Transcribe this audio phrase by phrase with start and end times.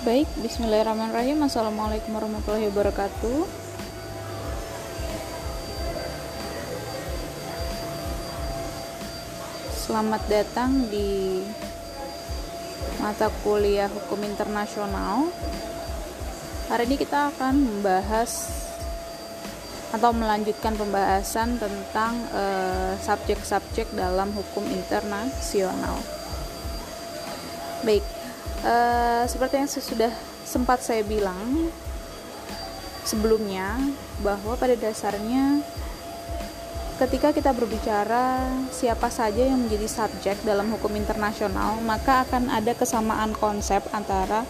[0.00, 1.44] Baik, bismillahirrahmanirrahim.
[1.44, 3.44] Assalamualaikum warahmatullahi wabarakatuh.
[9.76, 11.44] Selamat datang di
[12.96, 15.28] mata kuliah hukum internasional.
[16.72, 18.56] Hari ini kita akan membahas
[19.92, 26.00] atau melanjutkan pembahasan tentang eh, subjek-subjek dalam hukum internasional.
[27.84, 28.19] Baik,
[28.64, 30.12] uh, seperti yang sudah
[30.44, 31.70] sempat saya bilang
[33.04, 33.80] sebelumnya
[34.20, 35.64] bahwa pada dasarnya
[37.00, 43.32] ketika kita berbicara siapa saja yang menjadi subjek dalam hukum internasional maka akan ada kesamaan
[43.32, 44.44] konsep antara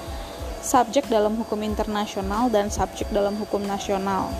[0.60, 4.34] subjek dalam hukum internasional dan subjek dalam hukum nasional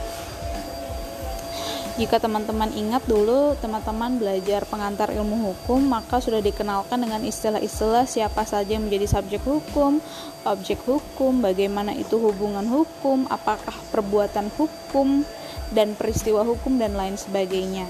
[2.01, 8.49] jika teman-teman ingat dulu teman-teman belajar pengantar ilmu hukum maka sudah dikenalkan dengan istilah-istilah siapa
[8.49, 10.01] saja yang menjadi subjek hukum,
[10.49, 15.29] objek hukum, bagaimana itu hubungan hukum, apakah perbuatan hukum
[15.77, 17.85] dan peristiwa hukum dan lain sebagainya.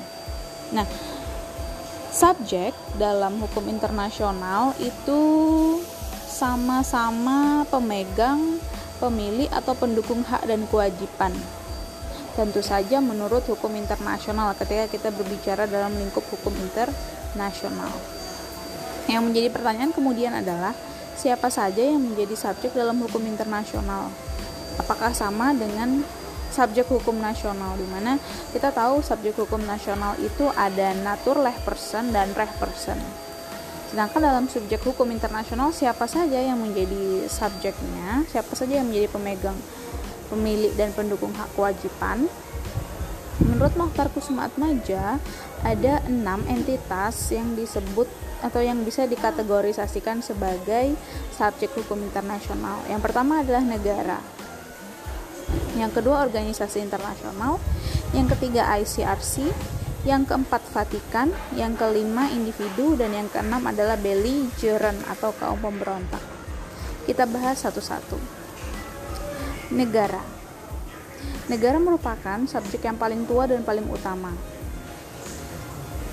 [0.75, 0.91] Nah,
[2.11, 5.23] subjek dalam hukum internasional itu
[6.27, 8.59] sama-sama pemegang,
[8.99, 11.31] pemilik atau pendukung hak dan kewajiban
[12.35, 17.93] tentu saja menurut hukum internasional ketika kita berbicara dalam lingkup hukum internasional.
[19.11, 20.75] Yang menjadi pertanyaan kemudian adalah
[21.19, 24.09] siapa saja yang menjadi subjek dalam hukum internasional?
[24.79, 26.07] Apakah sama dengan
[26.51, 28.19] subjek hukum nasional di mana
[28.51, 32.99] kita tahu subjek hukum nasional itu ada natur leh person dan reh person.
[33.91, 39.59] Sedangkan dalam subjek hukum internasional siapa saja yang menjadi subjeknya, siapa saja yang menjadi pemegang
[40.31, 42.31] pemilik dan pendukung hak kewajiban
[43.41, 45.17] menurut Mohtar Kusuma Atmaja
[45.65, 48.09] ada enam entitas yang disebut
[48.41, 50.97] atau yang bisa dikategorisasikan sebagai
[51.37, 52.81] subjek hukum internasional.
[52.89, 54.21] Yang pertama adalah negara.
[55.77, 57.61] Yang kedua organisasi internasional,
[58.17, 59.53] yang ketiga ICRC,
[60.09, 66.23] yang keempat Vatikan, yang kelima individu dan yang keenam adalah belligerent atau kaum pemberontak.
[67.05, 68.40] Kita bahas satu-satu
[69.71, 70.21] negara.
[71.51, 74.31] Negara merupakan subjek yang paling tua dan paling utama.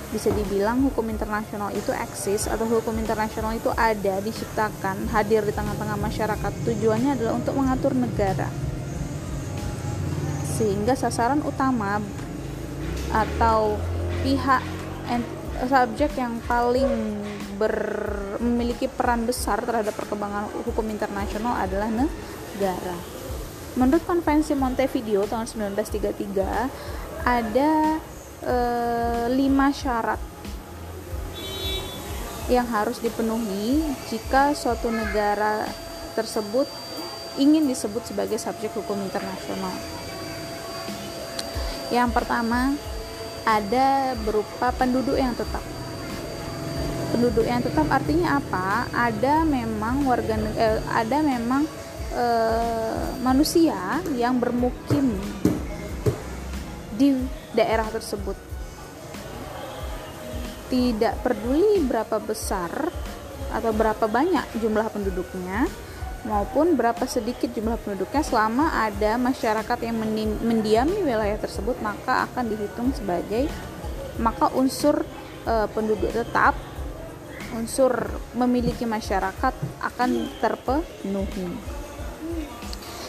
[0.08, 6.00] Bisa dibilang hukum internasional itu eksis atau hukum internasional itu ada, diciptakan, hadir di tengah-tengah
[6.00, 6.52] masyarakat.
[6.64, 8.48] Tujuannya adalah untuk mengatur negara.
[10.58, 12.00] Sehingga sasaran utama
[13.12, 13.76] atau
[14.24, 14.62] pihak
[15.68, 16.88] subjek yang paling
[17.60, 17.74] ber,
[18.40, 23.17] memiliki peran besar terhadap perkembangan hukum internasional adalah negara.
[23.78, 27.72] Menurut Konvensi Montevideo tahun 1933 ada
[28.42, 28.56] e,
[29.30, 30.18] lima syarat
[32.50, 33.78] yang harus dipenuhi
[34.10, 35.62] jika suatu negara
[36.18, 36.66] tersebut
[37.38, 39.78] ingin disebut sebagai subjek hukum internasional.
[41.94, 42.74] Yang pertama
[43.46, 45.62] ada berupa penduduk yang tetap.
[47.14, 48.90] Penduduk yang tetap artinya apa?
[48.90, 51.62] Ada memang warga eh, ada memang
[52.18, 55.14] Eh, manusia yang bermukim
[56.98, 57.14] di
[57.54, 58.34] daerah tersebut.
[60.66, 62.90] Tidak peduli berapa besar
[63.54, 65.70] atau berapa banyak jumlah penduduknya
[66.26, 69.96] maupun berapa sedikit jumlah penduduknya selama ada masyarakat yang
[70.42, 73.46] mendiami wilayah tersebut maka akan dihitung sebagai
[74.18, 75.06] maka unsur
[75.46, 76.58] e, penduduk tetap
[77.56, 77.94] unsur
[78.34, 80.10] memiliki masyarakat akan
[80.42, 81.77] terpenuhi.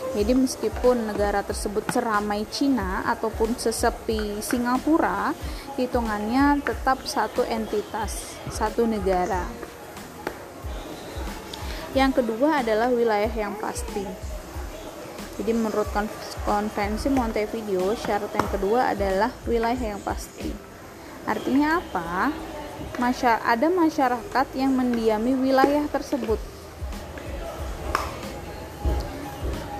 [0.09, 5.37] Jadi meskipun negara tersebut seramai Cina ataupun sesepi Singapura,
[5.77, 9.45] hitungannya tetap satu entitas, satu negara.
[11.93, 14.05] Yang kedua adalah wilayah yang pasti.
[15.39, 15.87] Jadi menurut
[16.43, 20.51] konvensi Montevideo, syarat yang kedua adalah wilayah yang pasti.
[21.29, 22.33] Artinya apa?
[22.97, 26.39] Masya ada masyarakat yang mendiami wilayah tersebut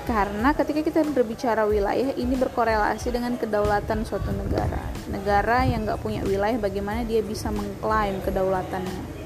[0.10, 4.82] karena ketika kita berbicara wilayah ini berkorelasi dengan kedaulatan suatu negara.
[5.06, 9.22] Negara yang nggak punya wilayah bagaimana dia bisa mengklaim kedaulatannya?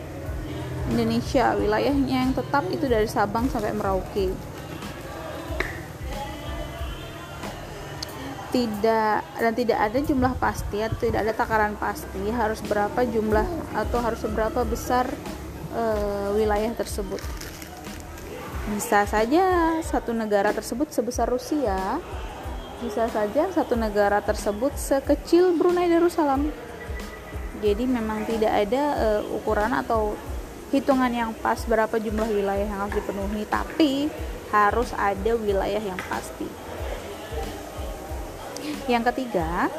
[0.91, 4.35] Indonesia wilayahnya yang tetap itu dari Sabang sampai Merauke.
[8.51, 14.03] Tidak dan tidak ada jumlah pasti atau tidak ada takaran pasti harus berapa jumlah atau
[14.03, 15.07] harus seberapa besar
[15.73, 15.83] e,
[16.37, 17.42] wilayah tersebut
[18.73, 22.01] bisa saja satu negara tersebut sebesar Rusia,
[22.81, 26.49] bisa saja satu negara tersebut sekecil Brunei Darussalam.
[27.61, 30.17] Jadi memang tidak ada uh, ukuran atau
[30.73, 34.09] hitungan yang pas berapa jumlah wilayah yang harus dipenuhi tapi
[34.49, 36.49] harus ada wilayah yang pasti.
[38.89, 39.69] Yang ketiga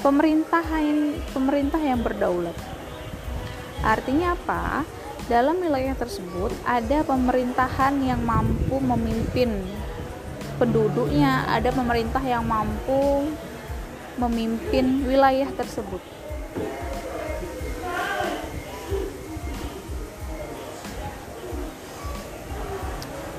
[0.00, 2.56] pemerintahan pemerintah yang berdaulat.
[3.84, 4.88] Artinya apa
[5.26, 9.50] dalam wilayah tersebut ada pemerintahan yang mampu memimpin
[10.54, 13.26] penduduknya, ada pemerintah yang mampu
[14.16, 15.98] memimpin wilayah tersebut.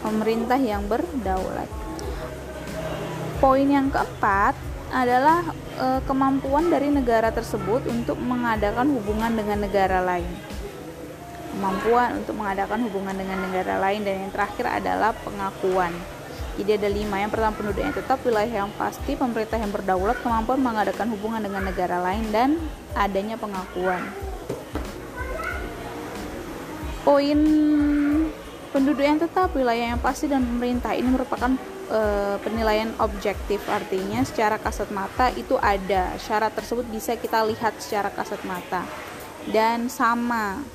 [0.03, 1.67] Pemerintah yang berdaulat.
[3.39, 4.55] Poin yang keempat
[4.91, 5.43] adalah
[5.75, 10.56] e, kemampuan dari negara tersebut untuk mengadakan hubungan dengan negara lain
[11.57, 15.89] kemampuan untuk mengadakan hubungan dengan negara lain dan yang terakhir adalah pengakuan.
[16.57, 17.21] Jadi ada lima.
[17.21, 21.65] Yang pertama penduduk yang tetap wilayah yang pasti pemerintah yang berdaulat kemampuan mengadakan hubungan dengan
[21.65, 22.57] negara lain dan
[22.97, 24.01] adanya pengakuan.
[27.05, 27.39] Poin
[28.73, 30.97] penduduk yang tetap wilayah yang pasti dan pemerintah.
[30.97, 31.53] Ini merupakan
[31.93, 31.99] e,
[32.41, 33.61] penilaian objektif.
[33.69, 36.17] Artinya secara kasat mata itu ada.
[36.17, 38.81] Syarat tersebut bisa kita lihat secara kasat mata.
[39.47, 40.65] Dan sama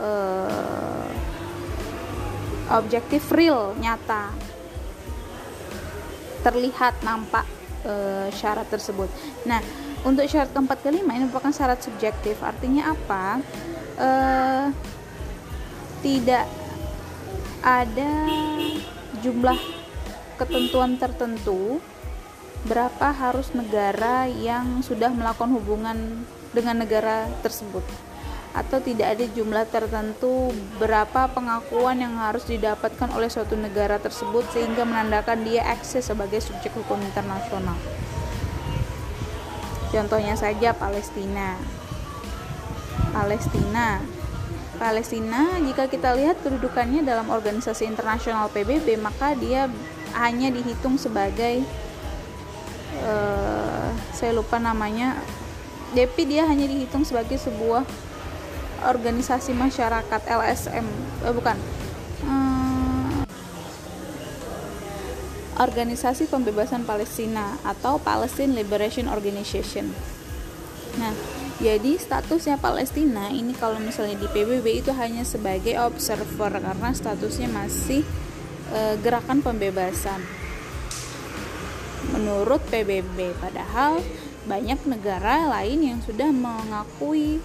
[0.00, 1.06] uh,
[2.72, 4.32] objektif real nyata.
[6.42, 7.46] Terlihat nampak
[7.84, 9.10] uh, syarat tersebut.
[9.44, 9.60] Nah
[10.06, 12.38] untuk syarat keempat kelima ini merupakan syarat subjektif.
[12.40, 13.42] Artinya apa?
[13.96, 14.66] Uh,
[16.04, 16.46] tidak
[17.64, 18.12] ada
[19.24, 19.58] jumlah
[20.36, 21.80] ketentuan tertentu
[22.68, 27.82] berapa harus negara yang sudah melakukan hubungan dengan negara tersebut
[28.56, 30.48] atau tidak ada jumlah tertentu
[30.80, 36.72] berapa pengakuan yang harus didapatkan oleh suatu negara tersebut sehingga menandakan dia eksis sebagai subjek
[36.72, 37.76] hukum internasional.
[39.92, 41.60] Contohnya saja Palestina.
[43.12, 44.00] Palestina.
[44.80, 49.72] Palestina jika kita lihat kedudukannya dalam organisasi internasional PBB maka dia
[50.16, 51.64] hanya dihitung sebagai
[53.00, 55.16] uh, saya lupa namanya
[55.96, 57.88] tapi dia hanya dihitung sebagai sebuah
[58.86, 60.86] organisasi masyarakat LSM
[61.26, 61.56] eh, bukan.
[62.22, 63.26] Hmm,
[65.58, 69.90] organisasi pembebasan Palestina atau Palestine Liberation Organization.
[70.96, 77.48] Nah jadi statusnya Palestina ini kalau misalnya di PBB itu hanya sebagai observer karena statusnya
[77.48, 78.04] masih
[78.68, 80.20] e, gerakan pembebasan.
[82.12, 84.04] Menurut PBB padahal
[84.44, 87.40] banyak negara lain yang sudah mengakui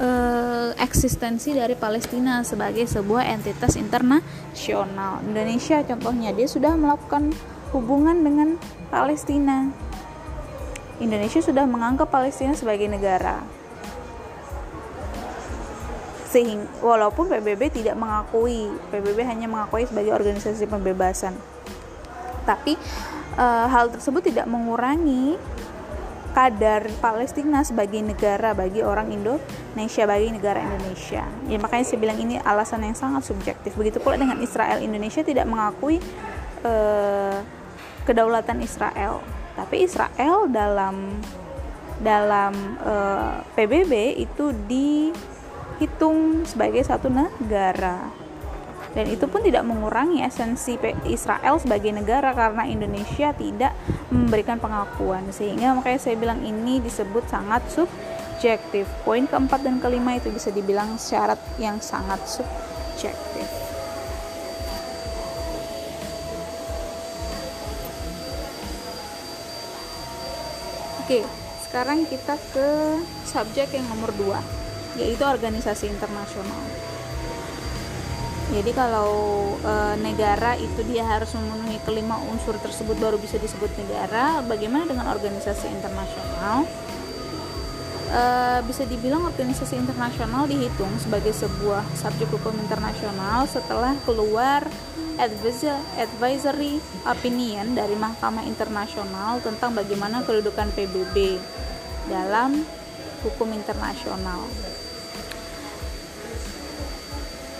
[0.00, 5.24] uh, eksistensi dari Palestina sebagai sebuah entitas internasional.
[5.24, 7.32] Indonesia contohnya dia sudah melakukan
[7.72, 8.48] hubungan dengan
[8.88, 9.68] Palestina.
[10.96, 13.44] Indonesia sudah menganggap Palestina sebagai negara.
[16.26, 21.36] Sehingga walaupun PBB tidak mengakui, PBB hanya mengakui sebagai organisasi pembebasan.
[22.48, 22.80] Tapi
[23.36, 25.36] e, hal tersebut tidak mengurangi
[26.36, 31.24] kadar Palestina sebagai negara bagi orang Indonesia bagi negara Indonesia.
[31.48, 33.72] Ya makanya saya bilang ini alasan yang sangat subjektif.
[33.72, 35.96] Begitu pula dengan Israel, Indonesia tidak mengakui
[36.60, 37.40] eh,
[38.04, 39.24] kedaulatan Israel,
[39.56, 41.24] tapi Israel dalam
[42.04, 42.52] dalam
[42.84, 48.25] eh, PBB itu dihitung sebagai satu negara
[48.96, 53.76] dan itu pun tidak mengurangi esensi Israel sebagai negara karena Indonesia tidak
[54.08, 55.28] memberikan pengakuan.
[55.28, 58.88] Sehingga makanya saya bilang ini disebut sangat subjektif.
[59.04, 63.44] Poin keempat dan kelima itu bisa dibilang syarat yang sangat subjektif.
[71.04, 71.20] Oke,
[71.68, 72.68] sekarang kita ke
[73.28, 74.40] subjek yang nomor dua,
[74.98, 76.85] yaitu organisasi internasional
[78.54, 79.10] jadi kalau
[79.58, 85.10] e, negara itu dia harus memenuhi kelima unsur tersebut baru bisa disebut negara bagaimana dengan
[85.10, 86.62] organisasi internasional
[88.06, 88.22] e,
[88.62, 94.62] bisa dibilang organisasi internasional dihitung sebagai sebuah subjek hukum internasional setelah keluar
[95.96, 96.76] advisory
[97.08, 101.40] opinion dari Mahkamah Internasional tentang bagaimana kedudukan PBB
[102.12, 102.62] dalam
[103.24, 104.44] hukum internasional.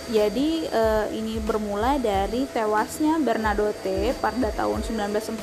[0.07, 5.35] Jadi uh, ini bermula dari tewasnya Bernadotte pada tahun 1948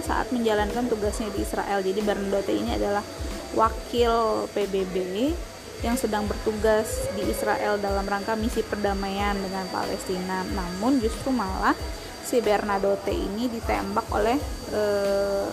[0.00, 1.84] saat menjalankan tugasnya di Israel.
[1.84, 3.04] Jadi Bernadotte ini adalah
[3.52, 5.36] wakil PBB
[5.84, 10.40] yang sedang bertugas di Israel dalam rangka misi perdamaian dengan Palestina.
[10.56, 11.76] Namun justru malah
[12.24, 14.40] si Bernadotte ini ditembak oleh
[14.72, 15.52] uh,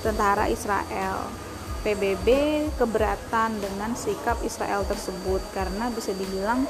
[0.00, 1.28] tentara Israel
[1.84, 2.28] PBB
[2.80, 6.64] keberatan dengan sikap Israel tersebut karena bisa dibilang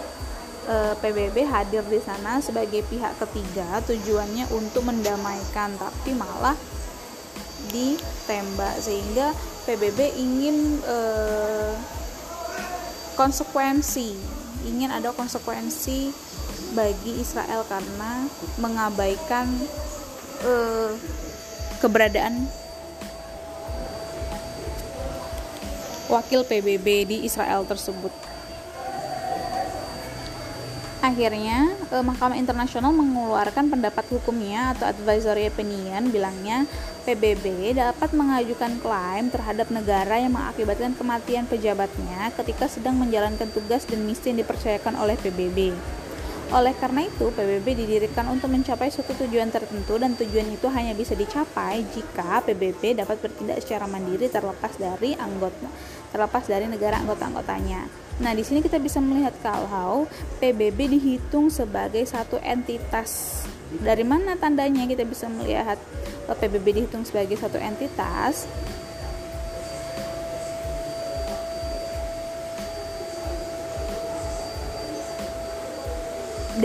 [0.64, 3.80] e, PBB hadir di sana sebagai pihak ketiga.
[3.84, 6.56] Tujuannya untuk mendamaikan tapi malah
[7.70, 8.74] ditembak.
[8.80, 9.32] Sehingga
[9.68, 10.98] PBB ingin e,
[13.14, 14.16] konsekuensi.
[14.64, 16.10] Ingin ada konsekuensi
[16.74, 18.26] bagi Israel karena
[18.58, 19.46] mengabaikan
[20.42, 20.52] e,
[21.78, 22.48] keberadaan
[26.08, 28.12] wakil PBB di Israel tersebut.
[31.04, 36.64] Akhirnya, eh, Mahkamah Internasional mengeluarkan pendapat hukumnya atau advisory opinion bilangnya
[37.04, 44.00] PBB dapat mengajukan klaim terhadap negara yang mengakibatkan kematian pejabatnya ketika sedang menjalankan tugas dan
[44.00, 45.76] misi yang dipercayakan oleh PBB.
[46.56, 51.12] Oleh karena itu, PBB didirikan untuk mencapai suatu tujuan tertentu dan tujuan itu hanya bisa
[51.12, 55.68] dicapai jika PBB dapat bertindak secara mandiri terlepas dari anggota
[56.16, 58.03] terlepas dari negara anggota-anggotanya.
[58.22, 60.06] Nah, di sini kita bisa melihat kalau
[60.38, 63.42] PBB dihitung sebagai satu entitas.
[63.74, 65.80] Dari mana tandanya kita bisa melihat
[66.30, 68.46] PBB dihitung sebagai satu entitas?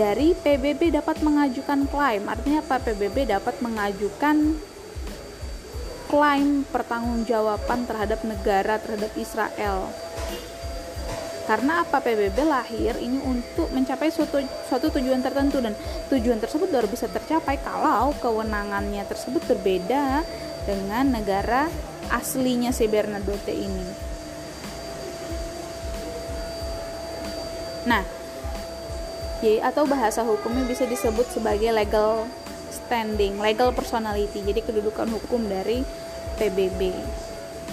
[0.00, 2.24] dari PBB dapat mengajukan klaim.
[2.24, 2.80] Artinya apa?
[2.80, 4.56] PBB dapat mengajukan
[6.08, 9.92] klaim pertanggungjawaban terhadap negara terhadap Israel.
[11.50, 14.38] Karena apa PBB lahir ini untuk mencapai suatu
[14.70, 15.74] suatu tujuan tertentu dan
[16.06, 20.22] tujuan tersebut baru bisa tercapai kalau kewenangannya tersebut berbeda
[20.62, 21.66] dengan negara
[22.14, 23.82] aslinya si Bernadotte ini.
[27.90, 28.06] Nah,
[29.42, 32.30] atau bahasa hukumnya bisa disebut sebagai legal
[32.70, 34.38] standing, legal personality.
[34.38, 35.82] Jadi kedudukan hukum dari
[36.38, 36.94] PBB.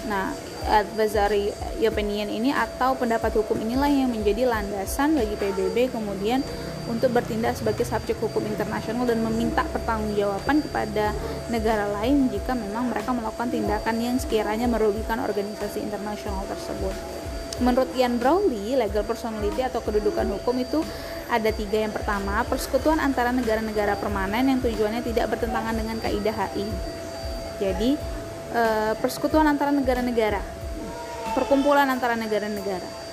[0.07, 0.31] Nah,
[0.67, 1.51] advisory
[1.83, 6.43] opinion ini atau pendapat hukum inilah yang menjadi landasan bagi PBB kemudian
[6.87, 11.11] untuk bertindak sebagai subjek hukum internasional dan meminta pertanggungjawaban kepada
[11.51, 16.95] negara lain jika memang mereka melakukan tindakan yang sekiranya merugikan organisasi internasional tersebut.
[17.59, 20.85] Menurut Ian Browley, legal personality atau kedudukan hukum itu
[21.27, 21.89] ada tiga.
[21.89, 26.69] Yang pertama, persekutuan antara negara-negara permanen yang tujuannya tidak bertentangan dengan kaidah HI.
[27.57, 27.97] Jadi,
[28.51, 28.63] e,
[28.99, 30.41] persekutuan antara negara-negara,
[31.33, 33.07] perkumpulan antara negara-negara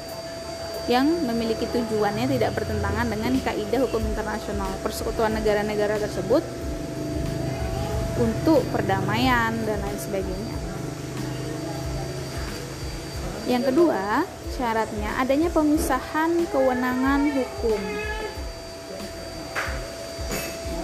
[0.85, 4.69] yang memiliki tujuannya tidak bertentangan dengan kaidah hukum internasional.
[4.85, 6.45] Persekutuan negara-negara tersebut
[8.21, 10.57] untuk perdamaian dan lain sebagainya.
[13.45, 14.25] Yang kedua,
[14.57, 17.81] syaratnya adanya pemisahan kewenangan hukum.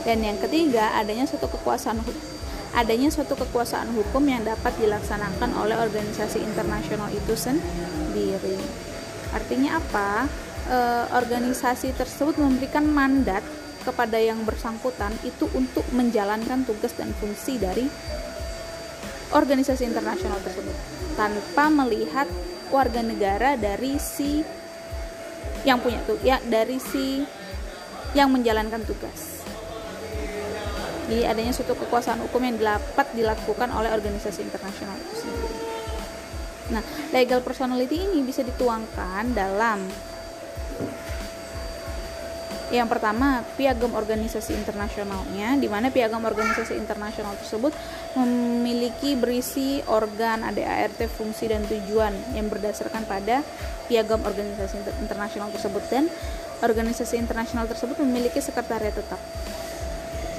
[0.04, 2.00] Dan yang ketiga, adanya suatu kekuasaan
[2.74, 8.58] adanya suatu kekuasaan hukum yang dapat dilaksanakan oleh organisasi internasional itu sendiri.
[9.34, 10.30] Artinya apa?
[10.70, 10.78] E,
[11.14, 13.42] organisasi tersebut memberikan mandat
[13.82, 17.88] kepada yang bersangkutan itu untuk menjalankan tugas dan fungsi dari
[19.30, 20.74] organisasi internasional tersebut
[21.14, 22.26] tanpa melihat
[22.68, 24.42] warga negara dari si
[25.62, 27.24] yang punya tuh ya dari si
[28.14, 29.39] yang menjalankan tugas.
[31.10, 35.50] Jadi adanya suatu kekuasaan hukum yang dapat dilakukan oleh organisasi internasional itu sendiri.
[36.70, 39.90] Nah, legal personality ini bisa dituangkan dalam
[42.70, 47.74] yang pertama, piagam organisasi internasionalnya, di mana piagam organisasi internasional tersebut
[48.14, 53.42] memiliki berisi organ, ADART, fungsi dan tujuan yang berdasarkan pada
[53.90, 56.06] piagam organisasi internasional tersebut dan
[56.62, 59.18] organisasi internasional tersebut memiliki sekretariat tetap.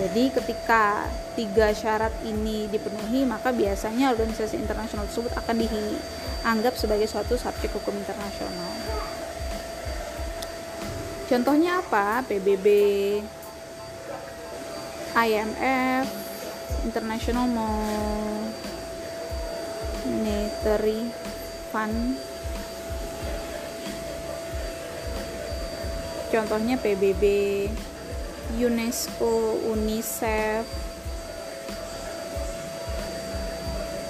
[0.02, 1.06] Jadi ketika
[1.38, 7.94] tiga syarat ini dipenuhi, maka biasanya organisasi internasional tersebut akan dianggap sebagai suatu subjek hukum
[7.94, 8.74] internasional.
[11.30, 12.26] Contohnya apa?
[12.26, 12.66] PBB,
[15.14, 16.10] IMF,
[16.82, 17.46] International
[20.02, 21.14] Monetary
[21.70, 22.18] Fund.
[26.34, 27.24] Contohnya PBB,
[28.58, 30.66] UNESCO, UNICEF,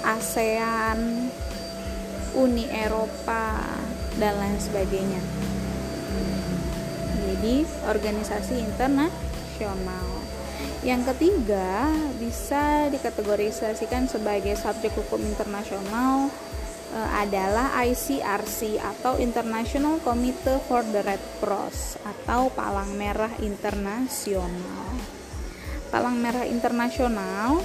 [0.02, 1.30] ASEAN,
[2.36, 3.60] Uni Eropa,
[4.16, 5.22] dan lain sebagainya
[7.42, 10.06] di organisasi internasional.
[10.86, 11.90] Yang ketiga,
[12.22, 16.30] bisa dikategorisasikan sebagai subjek hukum internasional
[16.92, 24.92] adalah ICRC atau International Committee for the Red Cross atau Palang Merah Internasional.
[25.88, 27.60] Palang Merah Internasional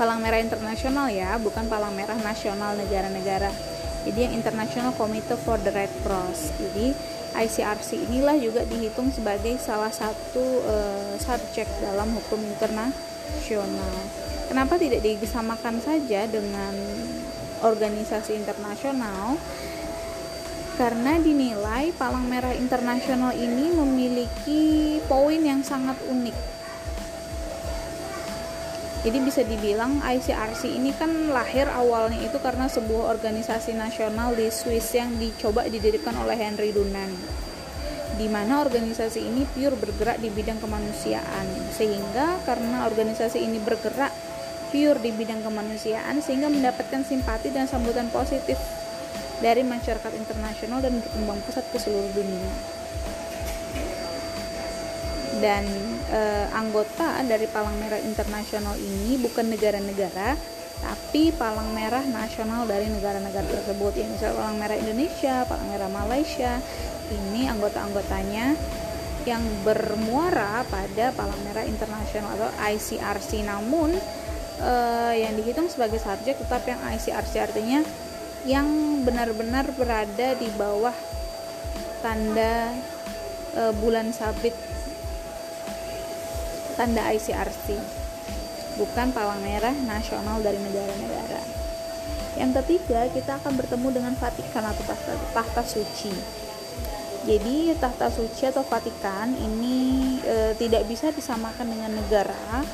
[0.00, 3.52] Palang Merah Internasional ya, bukan Palang Merah Nasional negara-negara.
[4.08, 6.56] Jadi yang International Committee for the Red Cross.
[6.56, 6.96] Jadi
[7.36, 13.92] ICRC inilah juga dihitung sebagai salah satu uh, subjek dalam hukum internasional.
[14.48, 16.72] Kenapa tidak disamakan saja dengan
[17.64, 19.38] organisasi internasional?
[20.80, 26.60] Karena dinilai Palang Merah Internasional ini memiliki poin yang sangat unik
[29.00, 34.92] jadi bisa dibilang ICRC ini kan lahir awalnya itu karena sebuah organisasi nasional di Swiss
[34.92, 37.16] yang dicoba didirikan oleh Henry Dunant
[38.20, 44.12] di mana organisasi ini pure bergerak di bidang kemanusiaan sehingga karena organisasi ini bergerak
[44.70, 48.56] pure di bidang kemanusiaan sehingga mendapatkan simpati dan sambutan positif
[49.42, 52.52] dari masyarakat internasional dan berkembang pesat ke seluruh dunia.
[55.40, 55.64] Dan
[56.12, 56.20] e,
[56.52, 60.36] anggota dari Palang Merah Internasional ini bukan negara-negara
[60.80, 64.00] tapi palang merah nasional dari negara-negara tersebut.
[64.00, 66.56] Ya misalnya palang merah Indonesia, palang merah Malaysia
[67.12, 68.56] ini anggota-anggotanya
[69.28, 73.92] yang bermuara pada palang merah internasional atau ICRC namun
[74.60, 74.72] e,
[75.24, 77.80] yang dihitung sebagai subjek tetapi yang ICRC artinya
[78.44, 78.68] yang
[79.04, 80.94] benar-benar berada di bawah
[82.04, 82.72] tanda
[83.56, 84.52] e, bulan sabit
[86.80, 87.76] tanda ICRC,
[88.80, 91.44] bukan palang merah nasional dari negara-negara.
[92.40, 96.08] Yang ketiga, kita akan bertemu dengan Vatikan atau tahta, tahta suci.
[97.28, 102.64] Jadi, tahta suci atau Vatikan ini e, tidak bisa disamakan dengan negara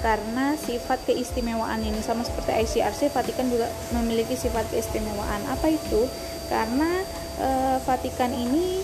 [0.00, 5.44] karena sifat keistimewaan ini sama seperti ICRC, Vatikan juga memiliki sifat keistimewaan.
[5.52, 6.08] Apa itu?
[6.48, 7.04] Karena
[7.36, 7.48] e,
[7.84, 8.80] Vatikan ini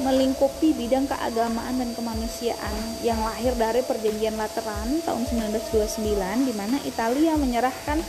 [0.00, 7.36] melingkupi bidang keagamaan dan kemanusiaan yang lahir dari perjanjian Lateran tahun 1929 di mana Italia
[7.36, 8.00] menyerahkan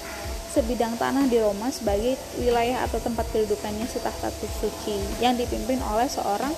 [0.52, 6.52] sebidang tanah di Roma sebagai wilayah atau tempat kedudukannya setahta suci yang dipimpin oleh seorang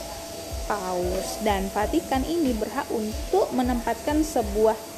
[0.65, 4.92] paus dan Vatikan ini berhak untuk menempatkan sebuah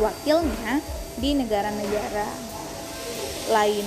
[0.00, 0.80] wakilnya
[1.20, 2.26] di negara-negara
[3.52, 3.86] lain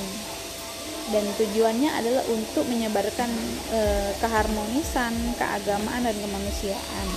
[1.11, 3.27] dan tujuannya adalah untuk menyebarkan
[3.75, 3.79] e,
[4.23, 7.07] keharmonisan, keagamaan dan kemanusiaan.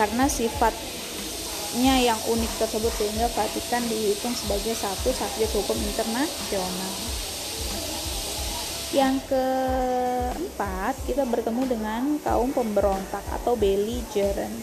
[0.00, 6.94] Karena sifatnya yang unik tersebut sehingga Vatikan dihitung sebagai satu subjek hukum internasional.
[8.90, 14.56] Yang keempat, kita bertemu dengan kaum pemberontak atau belligerent.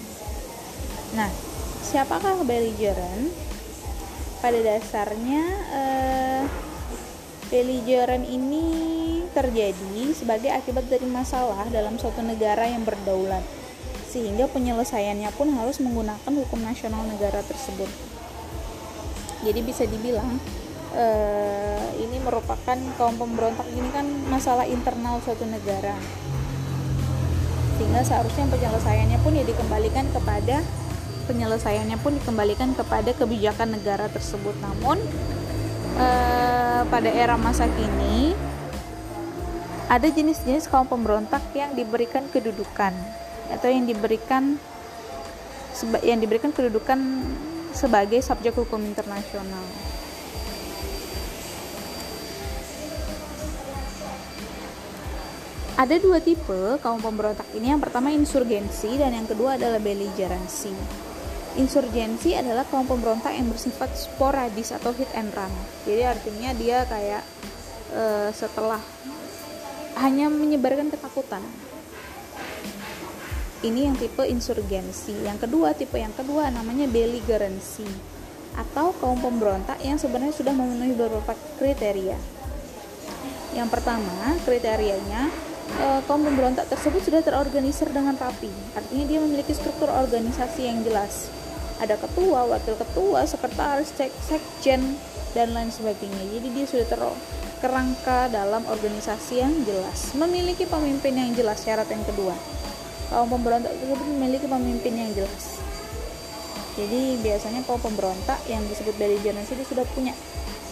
[1.15, 1.31] Nah,
[1.87, 3.47] siapakah belligerent?
[4.37, 6.43] pada dasarnya eh,
[7.49, 8.65] belligerent ini
[9.33, 13.41] terjadi sebagai akibat dari masalah dalam suatu negara yang berdaulat
[14.07, 17.89] sehingga penyelesaiannya pun harus menggunakan hukum nasional negara tersebut
[19.41, 20.37] jadi bisa dibilang
[20.93, 25.97] eh, ini merupakan kaum pemberontak ini kan masalah internal suatu negara
[27.77, 30.61] sehingga seharusnya penyelesaiannya pun ya dikembalikan kepada
[31.27, 34.55] penyelesaiannya pun dikembalikan kepada kebijakan negara tersebut.
[34.63, 34.97] Namun
[35.99, 38.33] eh, pada era masa kini
[39.87, 42.91] ada jenis-jenis kaum pemberontak yang diberikan kedudukan
[43.51, 44.59] atau yang diberikan
[46.03, 46.99] yang diberikan kedudukan
[47.71, 49.61] sebagai subjek hukum internasional.
[55.77, 57.69] Ada dua tipe kaum pemberontak ini.
[57.69, 60.73] Yang pertama insurgensi dan yang kedua adalah belligerency.
[61.57, 65.49] Insurgensi adalah kaum pemberontak yang bersifat sporadis atau hit and run.
[65.89, 67.25] Jadi artinya dia kayak
[67.89, 68.77] e, setelah
[69.97, 71.41] hanya menyebarkan ketakutan.
[73.65, 75.17] Ini yang tipe insurgensi.
[75.25, 77.89] Yang kedua, tipe yang kedua namanya belligerency
[78.53, 82.21] atau kaum pemberontak yang sebenarnya sudah memenuhi beberapa kriteria.
[83.57, 85.33] Yang pertama, kriterianya
[85.73, 88.53] e, kaum pemberontak tersebut sudah terorganisir dengan rapi.
[88.77, 91.46] Artinya dia memiliki struktur organisasi yang jelas
[91.77, 94.97] ada ketua, wakil ketua, sekretaris, sek sekjen
[95.37, 96.23] dan lain sebagainya.
[96.33, 101.61] Jadi dia sudah terkerangka dalam organisasi yang jelas, memiliki pemimpin yang jelas.
[101.61, 102.33] Syarat yang kedua,
[103.13, 105.61] kaum pemberontak tersebut memiliki pemimpin yang jelas.
[106.77, 110.13] Jadi biasanya kaum pemberontak yang disebut dari generasi itu sudah punya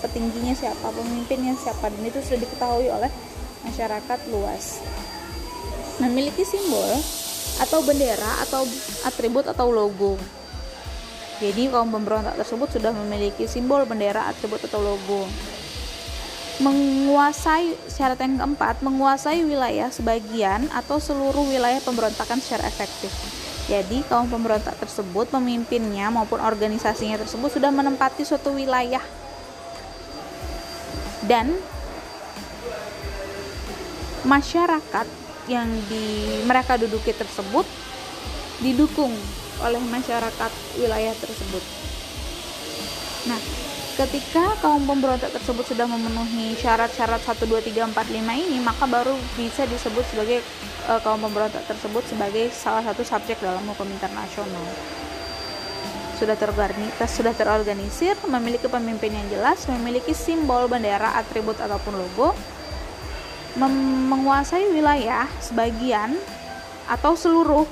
[0.06, 3.10] petingginya siapa, pemimpinnya siapa, dan itu sudah diketahui oleh
[3.66, 4.82] masyarakat luas.
[5.98, 7.02] Memiliki simbol
[7.56, 8.68] atau bendera atau
[9.08, 10.20] atribut atau logo
[11.36, 15.28] jadi kaum pemberontak tersebut sudah memiliki simbol bendera, atribut atau logo.
[16.64, 23.12] Menguasai syarat yang keempat, menguasai wilayah sebagian atau seluruh wilayah pemberontakan secara efektif.
[23.68, 29.04] Jadi kaum pemberontak tersebut, pemimpinnya maupun organisasinya tersebut sudah menempati suatu wilayah
[31.26, 31.52] dan
[34.24, 35.08] masyarakat
[35.52, 37.66] yang di mereka duduki tersebut
[38.62, 39.12] didukung
[39.64, 41.64] oleh masyarakat wilayah tersebut.
[43.26, 43.40] Nah,
[43.96, 49.16] ketika kaum pemberontak tersebut sudah memenuhi syarat-syarat 1 2 3 4 5 ini, maka baru
[49.40, 50.44] bisa disebut sebagai
[50.92, 54.66] uh, kaum pemberontak tersebut sebagai salah satu subjek dalam hukum internasional.
[56.16, 62.32] Sudah terorganisir, sudah terorganisir, memiliki pemimpin yang jelas, memiliki simbol, bendera, atribut ataupun logo,
[63.56, 66.16] menguasai wilayah sebagian
[66.88, 67.68] atau seluruh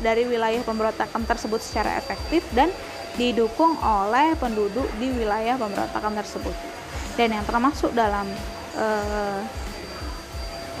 [0.00, 2.72] dari wilayah pemberontakan tersebut secara efektif dan
[3.14, 6.54] didukung oleh penduduk di wilayah pemberontakan tersebut.
[7.14, 8.26] Dan yang termasuk dalam
[8.78, 9.40] uh,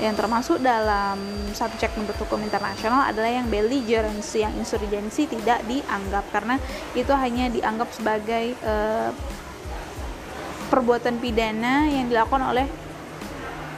[0.00, 1.20] yang termasuk dalam
[1.52, 6.56] subjek menurut hukum internasional adalah yang belligerency, yang insurgency tidak dianggap karena
[6.96, 9.12] itu hanya dianggap sebagai uh,
[10.72, 12.64] perbuatan pidana yang dilakukan oleh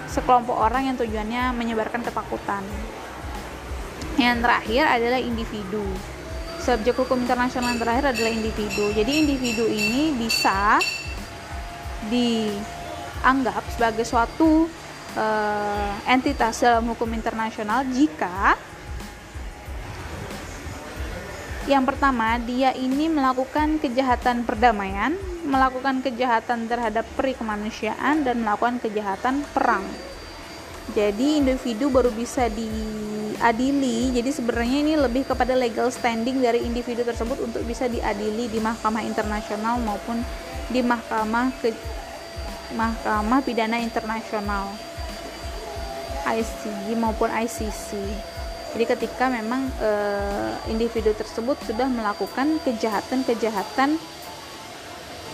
[0.06, 2.62] sekelompok orang yang tujuannya menyebarkan ketakutan.
[4.20, 5.86] Yang terakhir adalah individu.
[6.62, 8.94] Subjek hukum internasional yang terakhir adalah individu.
[8.94, 10.78] Jadi individu ini bisa
[12.06, 14.70] dianggap sebagai suatu
[15.18, 18.54] uh, entitas dalam hukum internasional jika
[21.70, 25.14] yang pertama, dia ini melakukan kejahatan perdamaian,
[25.46, 29.86] melakukan kejahatan terhadap peri kemanusiaan dan melakukan kejahatan perang.
[30.90, 34.10] Jadi individu baru bisa diadili.
[34.10, 39.06] Jadi sebenarnya ini lebih kepada legal standing dari individu tersebut untuk bisa diadili di mahkamah
[39.06, 40.26] internasional maupun
[40.74, 41.70] di mahkamah ke
[42.74, 44.74] mahkamah pidana internasional
[46.26, 47.88] ICC maupun ICC.
[48.72, 49.90] Jadi ketika memang e,
[50.72, 54.00] individu tersebut sudah melakukan kejahatan-kejahatan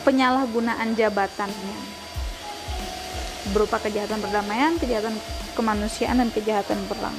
[0.03, 1.98] penyalahgunaan jabatannya
[3.55, 5.15] berupa kejahatan perdamaian, kejahatan
[5.55, 7.15] kemanusiaan dan kejahatan perang.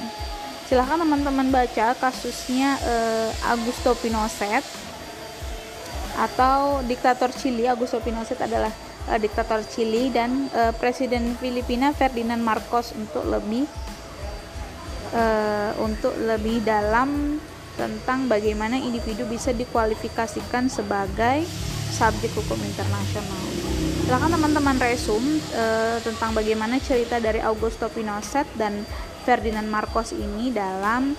[0.70, 2.94] Silahkan teman-teman baca kasusnya e,
[3.50, 4.62] Augusto Pinochet
[6.14, 7.66] atau diktator Chili.
[7.66, 8.70] Augusto Pinochet adalah
[9.10, 13.66] e, diktator Chili dan e, presiden Filipina Ferdinand Marcos untuk lebih
[15.14, 17.38] uh, untuk lebih dalam
[17.74, 21.46] tentang bagaimana individu bisa dikualifikasikan sebagai
[21.90, 23.49] subjek hukum internasional.
[24.10, 25.22] Silakan teman-teman resum
[25.54, 28.82] uh, tentang bagaimana cerita dari Augusto Pinochet dan
[29.22, 31.14] Ferdinand Marcos ini dalam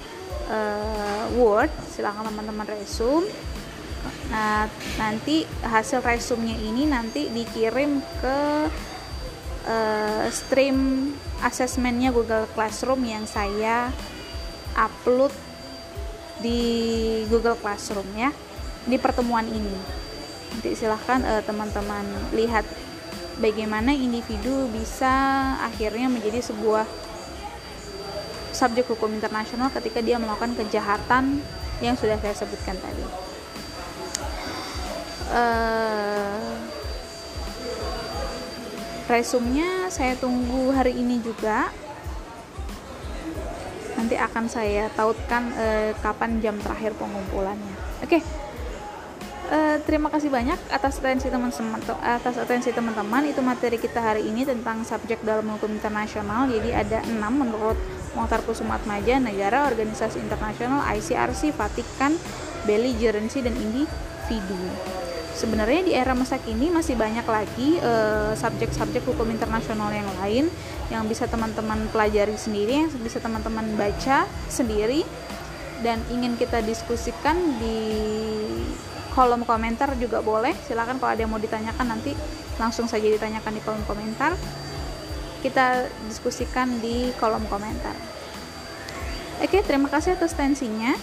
[0.52, 1.72] uh, Word.
[1.88, 3.24] Silakan teman-teman resum.
[4.28, 4.68] Nah,
[5.00, 8.68] nanti hasil resumnya ini nanti dikirim ke
[9.72, 11.16] uh, stream
[11.48, 13.88] asesmennya Google Classroom yang saya
[14.76, 15.32] upload
[16.44, 16.60] di
[17.32, 18.36] Google Classroom ya
[18.84, 20.02] di pertemuan ini
[20.52, 22.04] nanti silahkan uh, teman-teman
[22.36, 22.68] lihat
[23.42, 25.10] bagaimana individu bisa
[25.66, 26.86] akhirnya menjadi sebuah
[28.54, 31.42] subjek hukum internasional ketika dia melakukan kejahatan
[31.82, 33.06] yang sudah saya sebutkan tadi.
[35.32, 36.40] Uh,
[39.12, 41.68] resumnya saya tunggu hari ini juga
[44.00, 48.22] nanti akan saya tautkan eh, kapan jam terakhir pengumpulannya oke okay.
[49.52, 53.28] Eh, terima kasih banyak atas atensi teman-teman atas atensi teman-teman.
[53.28, 56.48] Itu materi kita hari ini tentang subjek dalam hukum internasional.
[56.48, 57.76] Jadi ada enam menurut
[58.16, 62.16] Mohtar Kusumat Maja negara organisasi internasional ICRC Vatikan
[62.64, 64.60] belligerency dan individu
[65.42, 70.46] sebenarnya di era masa kini masih banyak lagi eh, subjek-subjek uh, hukum internasional yang lain
[70.92, 75.08] yang bisa teman-teman pelajari sendiri, yang bisa teman-teman baca sendiri
[75.82, 77.80] dan ingin kita diskusikan di
[79.12, 80.56] kolom komentar juga boleh.
[80.66, 82.16] Silahkan kalau ada yang mau ditanyakan nanti
[82.60, 84.36] langsung saja ditanyakan di kolom komentar.
[85.42, 87.94] Kita diskusikan di kolom komentar.
[89.42, 90.94] Oke, terima kasih atas tensinya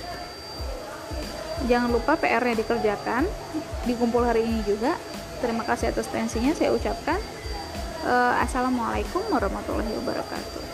[1.66, 3.26] jangan lupa PR-nya dikerjakan
[3.88, 4.94] dikumpul hari ini juga
[5.42, 7.18] terima kasih atas tensinya saya ucapkan
[8.06, 10.67] uh, assalamualaikum warahmatullahi wabarakatuh